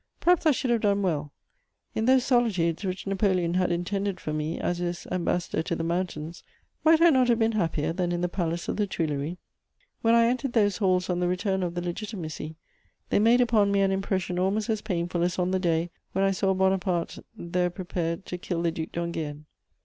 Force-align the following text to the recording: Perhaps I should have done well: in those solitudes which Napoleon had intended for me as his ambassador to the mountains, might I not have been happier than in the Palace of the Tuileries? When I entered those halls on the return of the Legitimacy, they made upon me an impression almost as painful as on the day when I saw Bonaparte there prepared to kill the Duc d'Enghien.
Perhaps 0.19 0.47
I 0.47 0.51
should 0.51 0.71
have 0.71 0.81
done 0.81 1.03
well: 1.03 1.31
in 1.93 2.05
those 2.05 2.25
solitudes 2.25 2.83
which 2.83 3.05
Napoleon 3.05 3.53
had 3.53 3.71
intended 3.71 4.19
for 4.19 4.33
me 4.33 4.59
as 4.59 4.79
his 4.79 5.05
ambassador 5.11 5.61
to 5.61 5.75
the 5.75 5.83
mountains, 5.83 6.43
might 6.83 7.01
I 7.01 7.11
not 7.11 7.27
have 7.27 7.37
been 7.37 7.51
happier 7.51 7.93
than 7.93 8.11
in 8.11 8.21
the 8.21 8.27
Palace 8.27 8.67
of 8.67 8.77
the 8.77 8.87
Tuileries? 8.87 9.37
When 10.01 10.15
I 10.15 10.25
entered 10.25 10.53
those 10.53 10.77
halls 10.77 11.07
on 11.07 11.19
the 11.19 11.27
return 11.27 11.61
of 11.61 11.75
the 11.75 11.83
Legitimacy, 11.83 12.55
they 13.11 13.19
made 13.19 13.41
upon 13.41 13.71
me 13.71 13.81
an 13.81 13.91
impression 13.91 14.39
almost 14.39 14.71
as 14.71 14.81
painful 14.81 15.21
as 15.21 15.37
on 15.37 15.51
the 15.51 15.59
day 15.59 15.91
when 16.13 16.25
I 16.25 16.31
saw 16.31 16.55
Bonaparte 16.55 17.19
there 17.37 17.69
prepared 17.69 18.25
to 18.25 18.39
kill 18.39 18.63
the 18.63 18.71
Duc 18.71 18.91
d'Enghien. 18.93 19.45